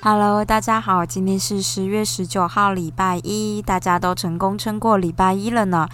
[0.00, 5.88] Hello，大家好，今天是十月十九号，礼拜一，大家都成功撑过礼拜一了呢。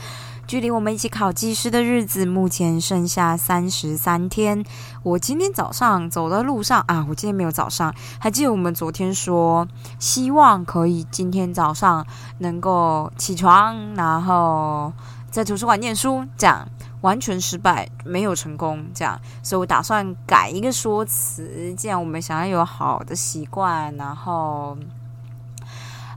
[0.47, 4.65] 距离我们一起考技师的日子，目前剩下三十三天。
[5.03, 9.67] 我今天早上走的路上啊，我今天没有早上，还记得我们昨天说，
[9.99, 12.07] 希望可以今天早上
[12.39, 14.93] 能够起床，然后
[15.31, 16.69] 在图书馆念书，这样。
[17.01, 21.73] 完全失败，没有成功，这样，所以我打算改一个说辞。
[21.75, 24.77] 既然我们想要有好的习惯，然后，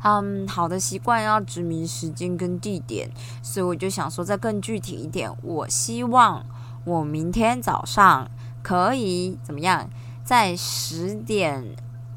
[0.03, 3.11] 嗯，好的习惯要指明时间跟地点，
[3.43, 5.31] 所以我就想说再更具体一点。
[5.43, 6.43] 我希望
[6.83, 8.27] 我明天早上
[8.63, 9.87] 可以怎么样，
[10.25, 11.63] 在十点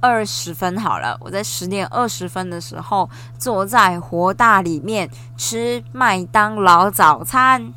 [0.05, 3.09] 二十分好了，我在十点二十分的时候
[3.39, 7.73] 坐在活大里面吃麦当劳早餐。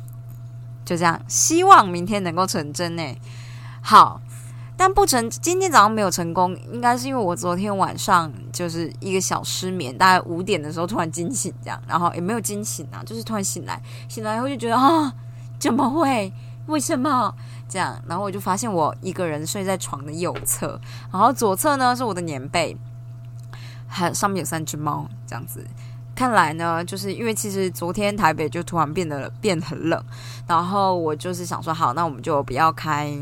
[0.84, 3.02] 就这样，希望明天能够成真呢。
[3.80, 4.20] 好，
[4.76, 15.14] 但不成，今天早上没有成功，应该是因为我昨天晚上就是一个小失眠，大概五点的时候突然惊醒，这样，然后也没有惊醒啊，就是突然醒来，醒来以后就觉得啊，
[15.58, 16.30] 怎么会？
[16.68, 17.34] 为什么
[17.68, 18.00] 这样？
[18.06, 22.76] 然后我就发现我一个人睡在床的右侧，然后左侧呢是我的棉被，
[23.88, 25.66] 还上面有三只猫，这样子。
[26.14, 30.04] 看来呢，就是因为其实昨天台北就突然变得变很冷，
[30.46, 33.16] 然后我就是想说，好，那我们就不要开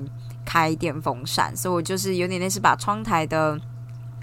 [0.45, 3.61] 开电风扇，所以我就是有点类似把窗台的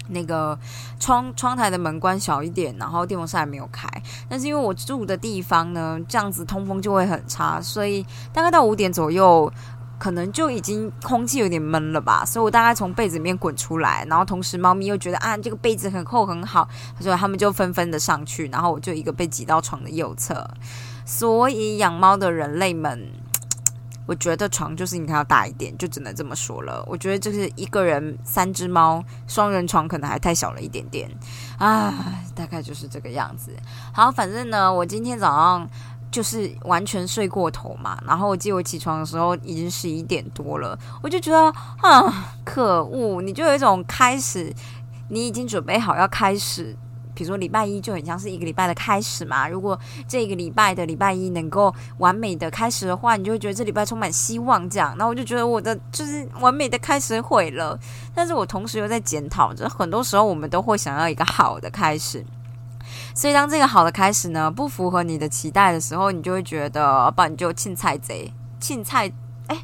[0.08, 0.58] 那个
[0.98, 3.88] 窗窗台的门关小一点，然后电风扇还没有开。
[4.28, 9.52] 但是因为我住的地方呢，这样子通风就会很差，所以大概到五点左右。
[9.96, 16.68] 可能就已经空气有点闷了吧，所以我大概从被子里面滚出来，然后同时猫咪又觉得啊这个被子很厚很好，
[17.00, 20.46] 所以他们就纷纷的上去，然后我就一个被挤到床的右侧。
[21.06, 23.08] 所以养猫的人类们，
[24.06, 26.84] 我觉得床就是应该要大一点，就只能这么说了。
[26.86, 31.10] 我觉得就是一个人三只猫双人床可能还太小了一点点
[31.58, 31.92] 啊，
[32.34, 33.50] 大概就是这个样子。
[33.92, 35.68] 好，反正呢，我今天早上。
[36.10, 43.20] 就是完全睡过头嘛，然后我记得我起床的时候已经十一点多了，我就觉得啊，可恶！
[43.20, 44.54] 你就有一种开始，
[45.08, 46.76] 你已经准备好要开始，
[47.14, 49.48] 比如说礼拜一就很像是一个礼拜的开始嘛。
[49.48, 54.68] 如果这个礼拜的礼拜一能够完美的开始的话，你就会觉得这礼拜充满希望。
[54.68, 57.78] 这样，那我就觉得我的就是完美的开始毁了，
[58.14, 62.24] 但是我同时又在检讨着，很多时候我们都会想要一个好的开始。
[63.14, 69.10] 所以，当这个好的开始呢不符合你的期待的时候，你就会觉得，不你就青菜贼，青菜
[69.46, 69.56] 哎，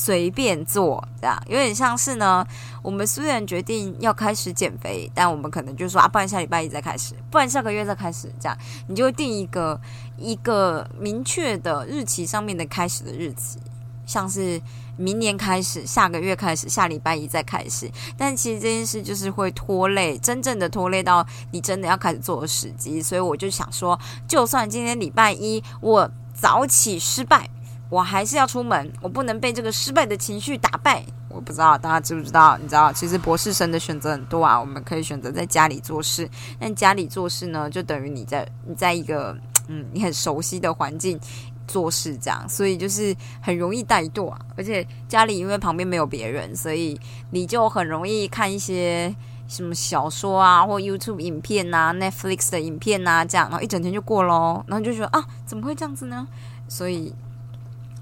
[0.00, 2.46] 随便做这样，有点像是呢。
[2.82, 8.56] 我们虽然决定要开始减肥，但我们可能就说啊，不然下礼拜一再开始，不然下个月再开始，这样
[8.86, 9.78] 你就会定一个
[10.16, 13.58] 一个明确的日期上面的开始的日期，
[14.06, 14.60] 像是。
[14.96, 17.90] 明年开始，下个月开始，下礼拜一再开始。
[18.18, 23.00] 但其实这件事就是会拖累，真正的拖累到你真的要开始做的时机。
[23.00, 27.48] 所以我就想说，就算今天礼拜一我早起失败，
[27.90, 31.04] 我还是要出门，我不能被这个失败的情绪打败。
[31.28, 32.56] 我不知道大家知不知道？
[32.56, 34.58] 你知道，其实博士生的选择很多啊。
[34.58, 36.26] 我们可以选择在家里做事，
[36.58, 39.36] 但家里做事呢，就等于你在你在一个
[39.68, 41.20] 嗯你很熟悉的环境。
[41.68, 46.98] 做事这样，所以就是很容易怠惰，而且家里因为旁边没有别人，所以
[47.30, 49.14] 你就很容易看一些
[49.46, 56.26] 什么小说啊，或 YouTube 影片啊、Netflix 的影片啊，这样，然后一整天就过喽，然后就觉得啊，怎么会这样子呢？
[56.66, 57.14] 所以，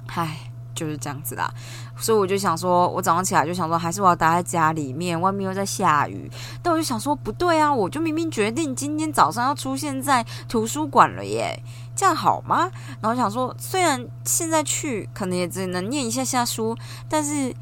[0.09, 1.53] 唉，就是这样子啦。
[1.97, 6.31] 所以我就想说，我早上起来就想说，还是我要待在家里面，外面又在下雨。
[6.63, 11.63] 但我就想说，不对啊，我就明明决定今天早上要出现在图书馆了耶。
[11.95, 12.71] 这样好吗？
[13.01, 16.77] 然后想说，虽然现在去可能也只能念一下下书，
[17.09, 17.55] 但是，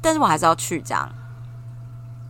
[0.00, 1.08] 但是我还是要去这样。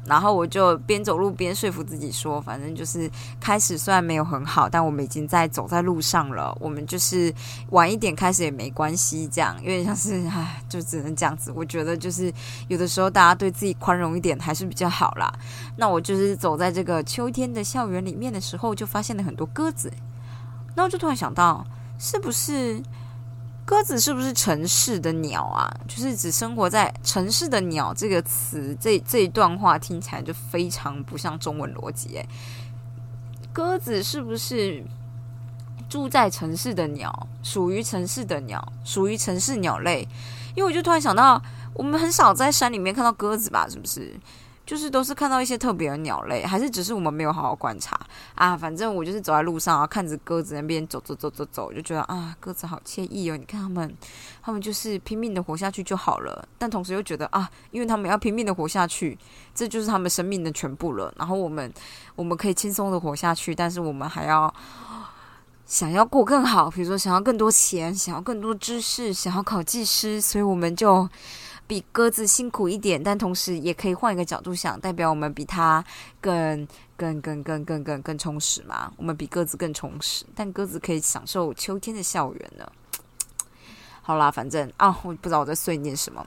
[0.05, 6.57] 然后我就边走路边说服自己说，反正就是开始虽然没有很好，但我们已经在走在路上了。
[6.61, 7.33] 我们就是
[7.71, 11.53] 晚一点开始也没关系，这样有点像是唉，就只能这样子。
[11.55, 12.33] 我觉得就是
[12.69, 15.33] 有的时候大家对自己宽容一点还是比较好啦。
[15.77, 19.93] 那我就是走在这个秋天的校园里面的时候，就发现了很多鸽子。
[20.75, 21.65] 那我就突然想到，
[21.99, 22.83] 是不是
[23.73, 25.67] 鸽子是不是城市的鸟啊？
[25.89, 32.11] 就是只生活在城市的鸟这个词，这这一段话听起来就非常不像中文逻辑。
[32.17, 32.29] 诶，
[33.51, 34.85] 鸽子是不是
[35.89, 37.27] 住在城市的鸟？
[37.43, 40.07] 属于城市的鸟，属于城市鸟类？
[40.55, 41.41] 因为我就突然想到，
[41.73, 43.67] 我们很少在山里面看到鸽子吧？
[43.71, 44.15] 是不是？
[44.65, 47.99] 就是都是看到一些特别的鸟类，还是只是我们没有好好观察
[48.37, 48.57] 啊？
[48.57, 53.37] 反正我就是走在路上啊，看着鸽子那边走走走走走，就觉得啊，鸽子好惬意哦！
[53.37, 53.93] 你看他们，
[54.41, 56.47] 他们就是拼命的活下去就好了。
[56.59, 59.19] 但同时又觉得啊，因为他们要拼命的活下去，
[59.53, 61.13] 这就是他们生命的全部了。
[61.19, 61.73] 然后我们
[62.15, 64.55] 我们可以轻松的活下去，但是我们还要
[65.67, 71.09] 想要过更好，比如说想要更多钱，想要更多知识，想要考技师，所以我们就。
[71.73, 75.83] 比鸽子辛苦一点，但同时也可以换一个角度想，代表我们比它
[76.21, 78.93] 更、更、更、更、更、更、更充实嘛？
[78.99, 82.71] 我们比鸽子更充实，但鸽子可以享受秋天的校园呢。
[84.05, 86.23] 好啦，反正啊，我不知道我在碎念什么。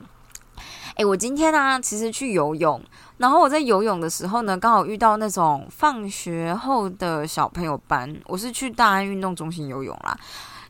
[0.96, 2.82] 诶，我今天呢，其实去游泳，
[3.18, 8.20] 然后我在游泳的时候呢，刚好遇到那种放学后的小朋友班。
[8.26, 10.18] 我是去大安运动中心游泳啦。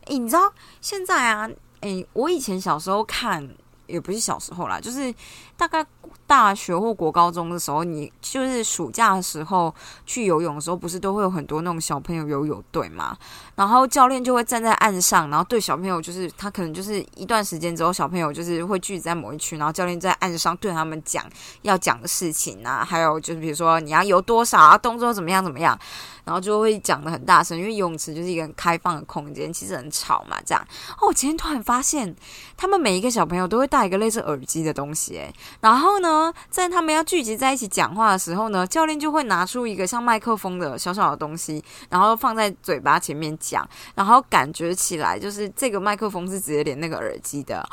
[0.08, 0.52] 诶，你知道
[0.82, 1.48] 现在啊？
[1.80, 3.48] 诶，我以前小时候看。
[3.86, 5.14] 也不是小时候啦，就是
[5.56, 5.84] 大概
[6.26, 9.72] 大学或国高中的时候，你就是暑假的时候
[10.04, 13.16] 去游泳的时候，不是都会有很多那种小朋友游泳队嘛？
[13.54, 21.24] 然后教练就会站在岸上，然后对小朋友就是他可能就是一段时间之后，小朋友就是会聚集在某一区，然后教练在岸上对他们讲
[21.62, 25.78] 要讲的事情啊，还有就是比如说你要游多少啊，动作怎么样怎么样。
[26.26, 30.36] 然后就会讲的很大声，因为游泳池就是一个很开放的空间，其实很吵嘛。
[30.44, 30.62] 这样
[31.00, 32.14] 哦，我今天突然发现，
[32.56, 43.64] 他们每一个小朋友都会带一个类似耳机的东西，诶，然后呢，在他们要聚集在一起讲话的时候呢，教练就会拿出一个像麦克风的小小的东西，然后放在嘴巴前面讲，
[43.94, 47.64] 然后感觉起来就是这个麦克风是直接连那个耳机的，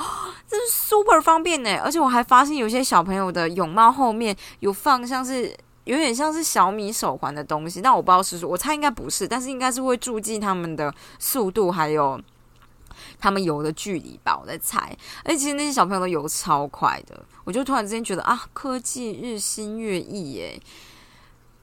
[0.47, 1.75] 这是 super 方便呢。
[1.83, 5.57] 而且我还发现有些小朋友的泳帽后面有放像是。
[5.85, 12.21] 有点像是小米手环的东西，但我不知道是，我猜应该不是，但是应该是会注记他们的速度，还有
[13.19, 14.95] 他们游的距离吧，我在猜。
[15.23, 20.59] 而且其实那些小朋友都游超快的，我就突然之间觉得啊，科技日新月异耶。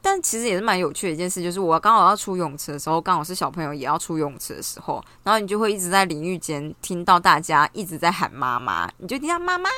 [0.02, 9.68] 但其实也是蛮有趣的一件事，就是我刚好要出泳池的时候，刚好是小朋友也要出泳池的时候，然后你就会一直在淋浴间听到大家一直在喊妈妈，你就听到妈妈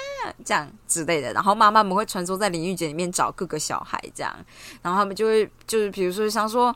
[0.45, 4.35] 这样之类的，然后妈妈们会穿梭在淋浴间里面找各个小孩这样，
[4.81, 6.75] 然后他们就会就是比如说想说，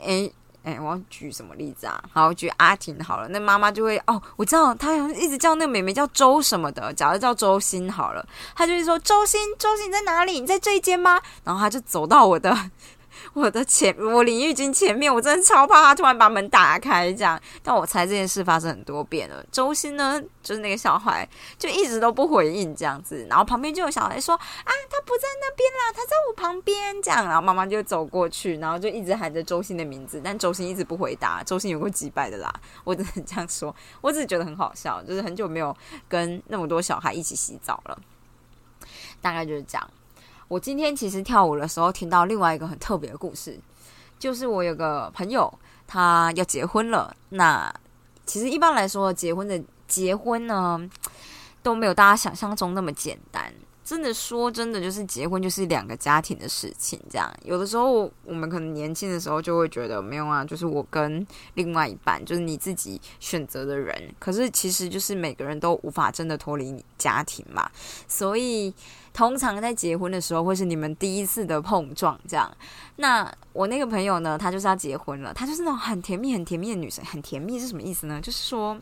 [0.00, 0.32] 诶。
[0.66, 2.02] 哎，我要举什么例子啊？
[2.12, 10.40] 好，举阿婷好了，那妈妈就会哦，我知道她一直叫那个妹妹叫周什么的，假如叫周心好了，她就会说周心，周心你在哪里？
[10.40, 11.22] 你在这一间吗？
[11.44, 12.52] 然后她就走到我的。
[13.34, 17.40] 我的前，我淋浴巾前面，我真的超怕他突然把门打开这样。
[17.62, 19.44] 但我猜这件事发生很多遍了。
[19.50, 21.28] 周星呢，就是那个小孩，
[21.58, 23.26] 就一直都不回应这样子。
[23.28, 24.40] 然后旁边就有小孩说：“啊，
[24.90, 31.42] 他不在那边啦，他在我旁边。”这样，然后妈妈就走过去，然后就一直喊着周星的名字，但周星一直不回答。
[31.42, 32.52] 周星有过几百的啦，
[32.84, 33.74] 我只能这样说。
[34.00, 35.76] 我只是觉得很好笑，就是很久没有
[36.08, 37.98] 跟那么多小孩一起洗澡了。
[39.20, 39.90] 大概就是这样。
[40.48, 43.58] 我今天其实跳舞的时候听到另外一个很特别的故事，
[44.18, 45.52] 就是我有个朋友
[45.86, 47.14] 他要结婚了。
[47.30, 47.72] 那
[48.24, 50.88] 其实一般来说，结婚的结婚呢
[51.62, 53.52] 都没有大家想象中那么简单。
[53.86, 57.00] 真的说真的，就是结婚就是两个家庭的事情。
[57.08, 61.24] 这样有的时候我们可能年轻的时候就会觉得没有啊，就是我跟
[61.54, 64.12] 另外一半，就是你自己选择的人。
[64.18, 67.70] 可是其实就是每个人都无法真的脱离你家庭嘛。
[68.08, 68.74] 所以
[69.14, 72.18] 通常在结婚的时候，会是你们第一次的碰撞。
[72.26, 72.52] 这样，
[72.96, 77.04] 那我那个朋友呢，他就是要结婚了，他就是那种很甜蜜、很甜蜜的女生。
[77.04, 78.20] 很甜蜜是什么意思呢？
[78.20, 78.76] 就是说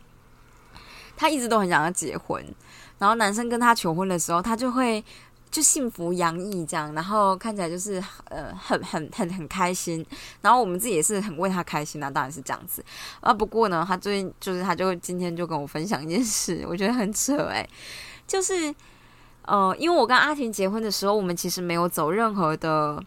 [1.15, 2.43] 他一直都很想要结婚。
[3.05, 5.05] 然后男生跟她求婚的时候，她就会
[5.51, 10.03] 就幸福洋溢这样，然后看起来就是呃很很很很开心。
[10.41, 12.83] 然后我们自己也是很为他开心啊，当然是这样子
[13.21, 13.31] 啊。
[13.31, 17.69] 不过呢，他最近就是他就今天就跟我分享一件事，我觉得很扯诶，
[18.27, 18.75] 就是
[19.43, 23.05] 呃，因为我跟阿婷结婚的时候，我们其实没有走任何的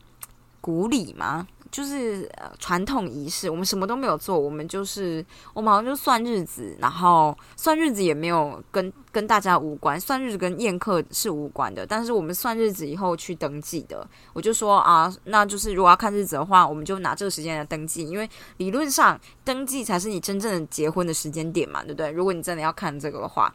[0.61, 1.47] 古礼嘛。
[1.71, 22.11] 就是呃传统仪式，我们什么都没有做，我们就是我们好像就算日子，然后算日子也没有跟跟大家无关，算日子跟宴客是无关的，但是我们算日子以后去登记的，我就说啊，那就是如果要看日子的话，我们就拿这个时间来登记，因为理论上登记才是你真正的结婚的时间点嘛，对不对？
[22.11, 23.53] 如果你真的要看这个的话。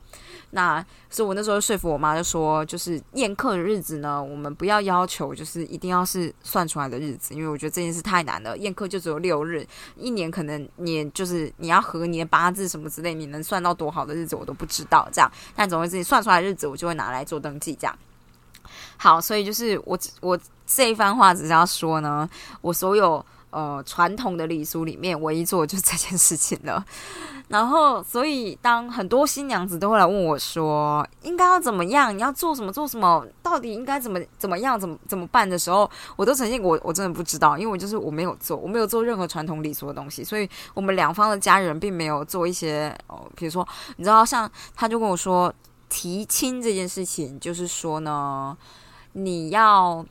[0.54, 8.59] 那所以，我那时候说服我妈，就说，就是宴客的日子呢，我们不要要求，就是一定要是算出来的日子，因为我觉得这件事太难了。
[8.59, 9.67] 宴客就只有六日，
[9.97, 15.09] 一年可能你就是你要合年八字什么之类，你能算到多好的日子，我都不知道。
[15.13, 17.75] 这样，但总之自己算出来日子，我就会拿来做登记。
[17.75, 17.99] 这样，
[18.97, 22.29] 好，所以就是我我这一番话只是要说呢，
[22.61, 23.25] 我所有。
[23.53, 26.85] 呃传统的礼俗里面唯一做的就是这件事情了。
[27.49, 32.17] 然后，所以当很多新娘子都会来问我说，应该要怎么样？
[32.17, 32.73] 你要做什么？
[32.73, 33.27] 做什么？
[33.43, 34.81] 到底应该怎么怎么样？
[34.81, 43.67] 怎么怎么办的时候，我都曾经我我真的不知道，因为我就是我没有做，我没有做任何传统礼俗的东西，所以我们两方的家人并没有做一些哦，比如说，
[43.97, 45.53] 你知道，像他就跟我说
[45.91, 48.57] 提亲这件事情，就是说呢，
[49.13, 50.03] 你要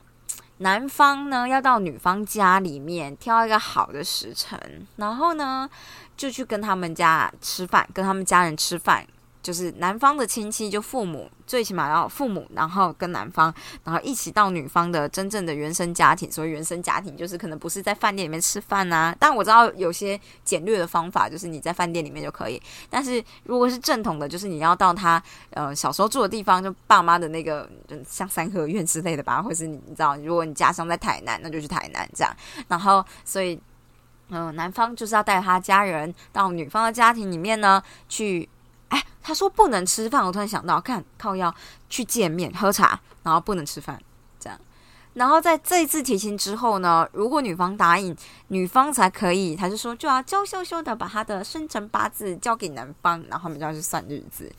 [0.62, 5.68] 男方呢要到女方家里面挑一个好的时辰，然后呢。
[6.14, 9.04] 就去跟他们家吃饭，跟他们家人吃饭，
[9.42, 16.30] 就是男方的亲戚，就父母，最起码要父母，然后跟男方，然后一起到女方的真正的原生家庭。
[16.30, 19.14] 所谓原生家庭，就是可能不是在饭店里面吃饭呐。
[19.18, 22.62] 但我知道有些简略的方法，就是你在饭店里面就可以。
[22.88, 27.68] 但是如果是正统的，就是你要到他呃小时候住的地方，就爸妈的那个，
[28.08, 32.32] 像三合院之类的吧，或是你知道，如果你家乡在台南，那就去台南这样。
[32.68, 33.60] 然后所以。
[34.34, 38.48] 嗯，男方就是要带他家人到女方的家庭里面呢去。
[38.92, 41.54] 哎，他说不能吃饭，我突然想到，看靠要
[41.88, 43.98] 去见面喝茶，然后不能吃饭，
[44.38, 44.58] 这样。
[45.14, 48.14] 然后在这一次提亲之后呢，如果女方答应，
[48.48, 54.52] 女方才可以，他就说就要娇羞羞的把他的生辰八字交给男方，然后他们就要去算日子。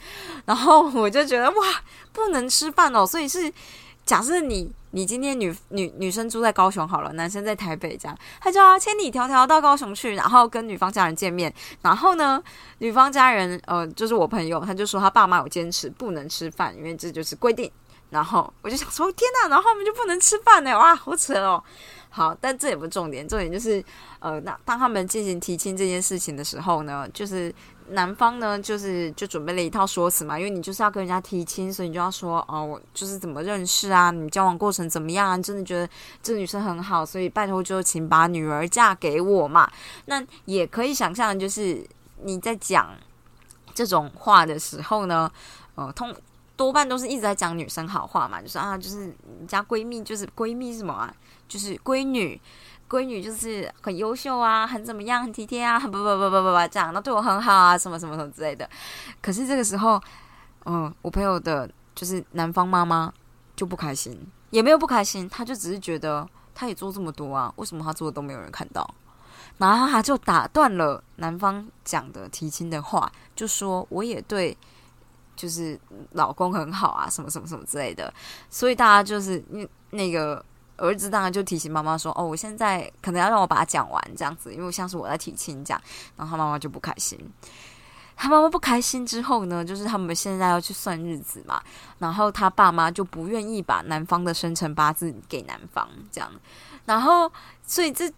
[0.45, 1.55] 然后我就觉得哇，
[2.11, 3.53] 不能吃饭哦，所以是。
[4.05, 11.51] 假设你你今天女女女生住在高雄好了，男生在台北，这样他就要千里迢迢到高雄去，然后跟女方家人见面。
[11.81, 12.43] 然后呢，
[12.79, 17.71] 女方家人呃，就是我朋友，他就说他爸妈有坚持不能吃饭，因为这就是规定。
[18.09, 19.47] 然后我就想说，天哪！
[19.49, 20.77] 然后他们就不能吃饭呢？
[20.77, 21.63] 哇，好扯哦。
[22.09, 23.83] 好，但这也不是重点，重点就是
[24.19, 27.53] 呃，那当他们进行提亲这件事情的时候呢，就是。
[27.89, 35.37] 男方呢，就是就准备了一套说辞嘛，因为你就是要跟人家提亲，所以你就要说哦，我就是怎么认识啊，你交往过程怎么样啊？
[35.37, 35.87] 真的觉得
[36.21, 39.69] 这女生很好，所以拜托就请把女儿嫁给我嘛。
[40.05, 41.85] 那也可以想象，就是
[42.23, 42.89] 你在讲
[43.73, 45.31] 这种话的时候呢，
[45.75, 46.15] 呃，通
[46.55, 51.13] 多半都是一直在讲女生好话嘛，就是啊，就是你家闺蜜，就是闺蜜什么啊，
[51.47, 52.39] 就是闺女。
[52.93, 58.69] 闺女就是很优秀啊，很怎么样，很体贴啊，很 不不不不不不这样，那对我很好啊，什么什么什么之类的。
[59.19, 59.99] 可是这个时候，
[60.65, 63.11] 嗯，我朋友的就是男方妈妈
[63.55, 64.15] 就不开心，
[64.51, 68.87] 也没有不开心，他就只是觉得他也做这么多啊，为什么他做的都没有人看到？
[69.57, 74.55] 然后他就打断了男方讲的提亲的话，就说我也对，
[75.35, 75.79] 就是
[76.11, 78.13] 老公很好啊，什么什么什么之类的。
[78.51, 80.45] 所以大家就是那那个。
[80.77, 85.81] 儿子当然就提醒妈妈说：“哦，我现在可能要让我把它讲完，这样子，因为像是我在提亲这样。”
[86.17, 87.19] 然后他妈妈就不开心。
[88.15, 91.61] 他妈妈不开心之后呢，就是他们现在要去算日子嘛，
[91.97, 96.31] 然后他爸妈就不愿意把男方的生辰八字给男方，这样。
[96.85, 97.31] 然后，
[97.65, 98.11] 所以这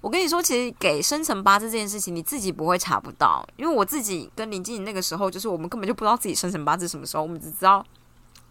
[0.00, 7.84] 我跟你说，其实给生辰八字这件事情，你自己不会查不到，因为我自己跟林静那个时候，就是我们根本就不知道自己生辰八字什么时候，我们只知道。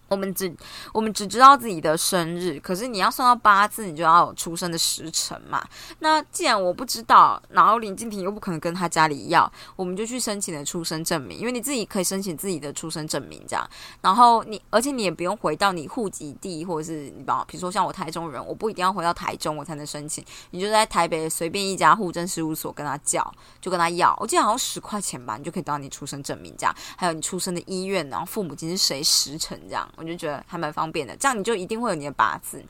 [0.10, 0.54] 我们只
[0.94, 5.64] 我们只知道自己的生日，可是你要算到八字，你就要有出生的时辰嘛。
[6.00, 13.70] 那既然我不知道，然后林静婷又不可能跟他家里要，我们就去申请了出生证明，因为你自己可以申请自己的出生证明这样。
[14.02, 24.18] 然后你，而且你也不用回到你户籍地，或者是你帮，比如说像我台中人，我不一定要回到台中我才能申请，你就在台北随便一家户政事务所跟他叫，就跟他要。
[24.20, 29.88] 我记得好像十块钱吧，你就可以得到你出生证明这样，还有你出生的医院，然后父母亲是谁时辰这样。
[30.00, 32.64] 我就觉得还蛮方便的，这样你就一定会有你的八字。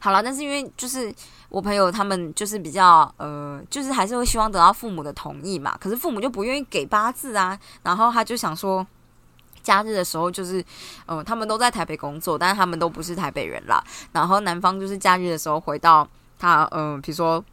[0.00, 1.14] 好了，但是因为就是
[1.50, 7.58] 我朋友他们就是比较呃，就是还是会希望得到父母的同意嘛，可是父母就不愿意给八字啊。
[7.82, 8.86] 然后他就想说，
[9.62, 10.64] 假日的时候就是，
[11.06, 13.84] 嗯，他们都在台北工作，但是他们都不是台北人啦。
[14.12, 17.44] 然后男方就是假日的时候回到他，嗯，比如说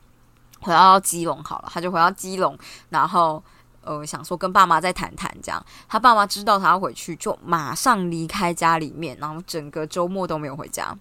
[0.62, 2.58] 回到基隆好了，他就回到基隆，
[2.90, 3.44] 然后。
[3.86, 10.94] 呃，想说跟爸妈再谈谈，这样他爸妈知道他要回去，就马上离开家里面，然后整个周末都没有回家。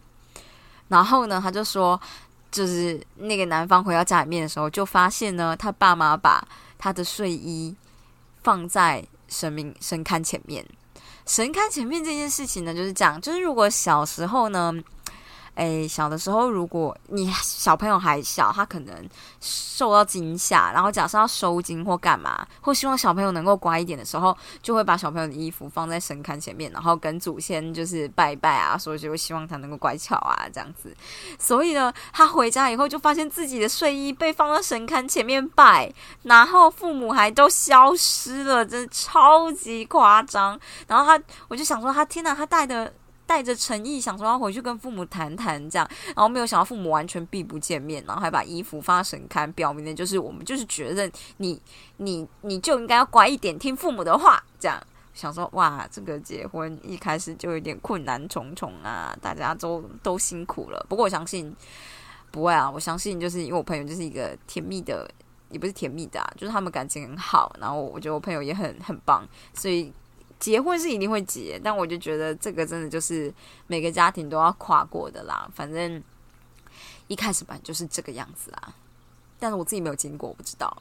[0.88, 2.00] 然后呢，他就说，
[2.50, 6.46] 就是那个男方回到家里面的时候，就发现呢，他爸妈把
[6.78, 7.74] 他的睡衣
[8.42, 10.64] 放在神明神龛前面。
[11.26, 14.72] 神龛前面这件事情呢，就是这样，就是如果小时候呢。
[15.54, 19.08] 诶，小的时候，如果你小朋友还小，他可能
[19.40, 30.92] 受到惊吓，然后假设要收惊或干嘛，或希望小朋友能够乖一点的时候，就会把小朋友的衣服放在神龛前面，然后跟祖先就是拜拜啊，所以就会希望他能够乖巧啊，这样子。
[31.38, 35.92] 所以呢，他回家以后就发现自己的睡衣被放到神龛前面拜，
[36.25, 40.58] 然后父母还都消失了，真的超级夸张。
[40.88, 42.92] 然后他，我就想说，他天哪，他带的。
[43.26, 51.61] 带着诚意，想说要回去跟父母谈谈这样，然后没有想到父母完全避不见面，然后还把衣服发神龛，表明的就是我们就是觉得你
[51.97, 54.43] 你你就应该要乖一点，听父母的话。
[54.59, 54.81] 这样
[55.12, 60.87] 想说哇，这个结婚一开始就有点困难重重啊，大家都都辛苦了。
[60.88, 61.54] 不过我相信
[62.31, 65.11] 不会啊，我相信就是因为我朋友就是一个甜蜜的，
[65.50, 69.93] 也不是甜蜜的，啊，就是他们感情很好，然后我觉得我朋友也很很棒，所以。
[70.38, 73.32] 结婚是一定会结，但我就觉得这个真的就是
[73.66, 75.48] 每个家庭都要跨过的啦。
[75.54, 76.02] 反正
[77.06, 78.74] 一开始吧就是这个样子啊，
[79.38, 80.76] 但是我自己没有经过，我不知道。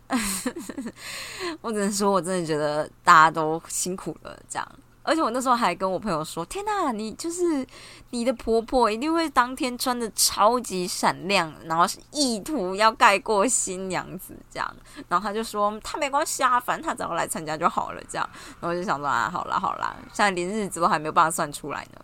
[1.61, 4.71] 我只能说我真的觉得大家都辛苦了，这样。
[5.03, 7.65] 而且我那时候还跟我朋友说：“天哪，你就是
[8.11, 14.75] 你的婆婆一定会当天穿的超级闪亮，然后是意图要盖过新娘子这样。”
[15.09, 18.29] 然后他就说：“他没关系啊，反正他只要来参加就好了。”这样，
[18.61, 22.01] 然后我就想说：“啊，好啦好啦，现在连日子都还没有办法算出来呢。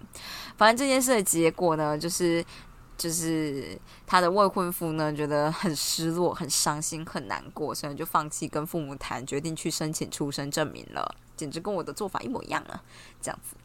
[0.57, 2.43] 反正这件事的结果呢，就是
[2.97, 12.83] 就是他的未婚夫呢觉得很失落、很伤心、很难过，所以就放弃跟父母谈，决定去申请出生证明了。”简直跟我的做法一模一样啊！
[13.21, 13.55] 这样子，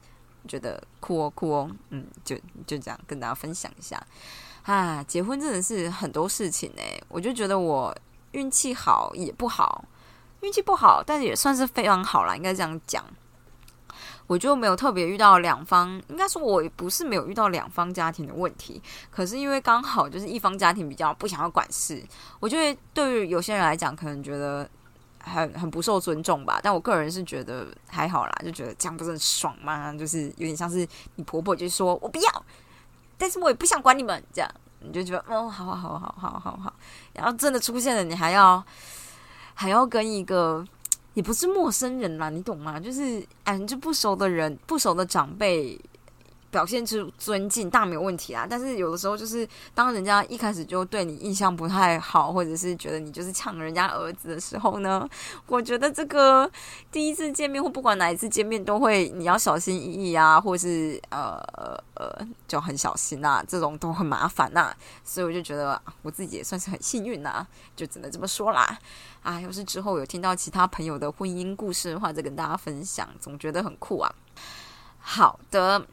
[0.46, 4.00] 觉得酷哦酷哦，嗯，就就这样跟大家分享一下
[4.62, 5.02] 啊。
[5.02, 7.92] 结婚真的是很多事情哎，我就觉得我
[8.30, 9.84] 运气好也不好，
[10.42, 13.04] 运气不好，但也算是非常好啦，应该这样讲。
[14.28, 22.00] 我就没有特别遇到两方，应该说我不是没有遇到两方家庭的问题，可是因为刚好就是一方家庭比较不想要管事，
[22.38, 24.70] 我觉得对于有些人来讲，可能觉得。
[25.24, 29.92] 很很不受尊重吧，但我个人是觉得还好啦，就觉得这样不是很爽吗？
[29.94, 32.44] 就是有点像是你婆婆就说我不要，
[33.16, 34.50] 但是我也不想管你们，这样
[34.80, 36.74] 你就觉得哦，好好好好好好好，
[37.14, 38.62] 然后真的出现了，你还要
[39.54, 40.64] 还要跟一个
[41.14, 42.78] 也不是陌生人啦，你懂吗？
[42.78, 45.80] 就是哎，就不熟的人，不熟的长辈。
[46.54, 48.46] 表现出尊敬，大没有问题啊。
[48.48, 55.04] 但是有的时候，就是当人家一开始就对你印象不太好，或者是觉得你就是抢人家儿子的时候呢，
[55.48, 56.48] 我觉得这个
[56.92, 61.42] 第一次见面或不管哪一次见面，都会你要小心翼翼啊，或是呃
[61.94, 64.72] 呃就很小心啊，这种都很麻烦呐。
[65.02, 67.44] 所以我就觉得我自己也算是很幸运呐，
[67.74, 68.78] 就只能这么说啦。
[69.24, 74.14] 啊，要是之后有听到其他朋友的婚姻故事的话，再跟大家分享，总觉得很酷啊。
[75.00, 75.84] 好的。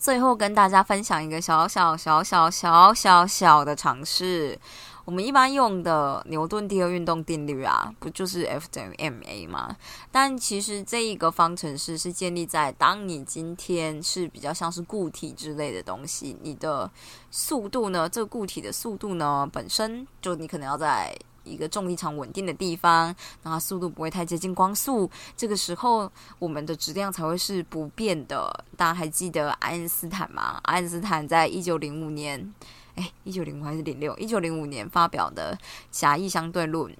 [0.00, 4.58] 最后跟大家分享一个小小小小小小小的尝试。
[5.04, 9.76] 我们一般用的牛顿第二运动定律啊，不就是 F 等于 ma 吗？
[10.10, 16.90] 但其实这一个方程式是建立在当你今天是比较像是固体之类的东西，你的
[17.30, 21.14] 速度呢，这个固体的速度呢，本身就你可能要在。
[21.44, 28.64] 一个重力场稳定的地方，然后速度不会太接近光速，这个时候我们的质量才会是不变的。
[28.76, 30.60] 大家还记得爱因斯坦吗？
[30.64, 32.54] 爱因斯坦在一九零五年，
[32.94, 34.16] 哎，一九零五还是零六？
[34.16, 35.58] 一九零五年发表的
[35.90, 36.96] 狭义相对论。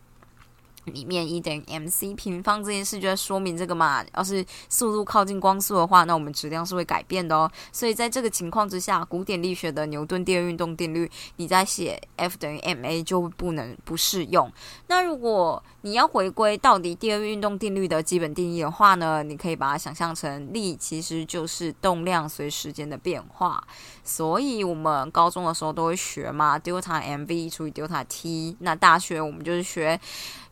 [0.84, 4.04] 里面一等于 mc 平方这件事就在说明这个嘛。
[4.16, 7.50] 要是速度靠近光速的话，那我们质量是会改变的哦。
[7.72, 14.50] 所以在这个情况之下，古典力学的牛顿第二运动定律，你在写 F 等于 ma 就不能不适用。
[14.86, 23.62] 那如果你要回归到底第二运动定律的基本定义的话呢，你可以把它想象成力其实就是动量随时间的变化。
[24.02, 28.56] 所以我们高中的时候都会学嘛，delta mv 除以 delta t。
[28.60, 30.00] 那大学我们就是学。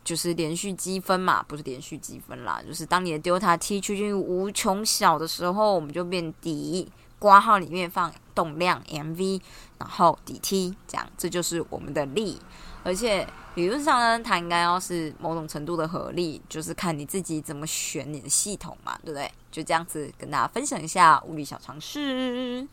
[0.09, 9.39] 就是连续积分嘛，不是连续积分啦，就是当你的 delta t 趋近于无穷小的时候，我们就变底，括号里面放动量 mv，
[9.77, 12.39] 然后 dt，这样，这就是我们的力。
[12.83, 19.31] 而且理论上呢，它应该要是某种程度的合力，就是看你自己怎么选你的系统嘛，对不对？
[19.51, 22.67] 就这样子跟大家分享一下物理小常识。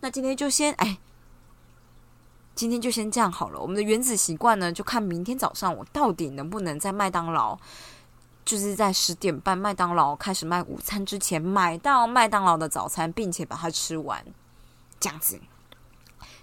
[0.00, 0.98] 那今天就先哎。
[2.54, 3.60] 今天就先这样好了。
[3.60, 7.58] 我们的原子习惯呢，就看明天早上我到底能不能在麦当劳，
[8.44, 14.24] 就是在十点半麦当劳开始卖午餐之前买到麦当劳的早餐，并且把它吃完。
[15.00, 15.38] 这样子，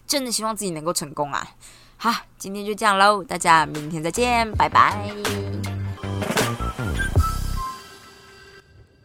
[0.05, 1.55] 真的希望自己能够成功啊！
[1.97, 5.09] 好，今天就这样喽，大家明天再见，拜拜。